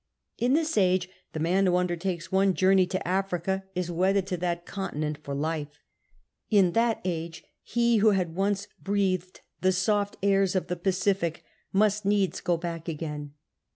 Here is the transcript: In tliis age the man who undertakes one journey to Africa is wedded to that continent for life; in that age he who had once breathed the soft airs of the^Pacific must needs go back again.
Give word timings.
In 0.39 0.55
tliis 0.55 0.79
age 0.79 1.09
the 1.33 1.39
man 1.39 1.67
who 1.67 1.75
undertakes 1.75 2.31
one 2.31 2.55
journey 2.55 2.87
to 2.87 3.07
Africa 3.07 3.65
is 3.75 3.91
wedded 3.91 4.25
to 4.25 4.37
that 4.37 4.65
continent 4.65 5.19
for 5.21 5.35
life; 5.35 5.77
in 6.49 6.71
that 6.71 7.01
age 7.05 7.43
he 7.61 7.97
who 7.97 8.09
had 8.09 8.33
once 8.33 8.67
breathed 8.81 9.41
the 9.61 9.71
soft 9.71 10.17
airs 10.23 10.55
of 10.55 10.65
the^Pacific 10.65 11.41
must 11.71 12.03
needs 12.03 12.41
go 12.41 12.57
back 12.57 12.87
again. 12.87 13.35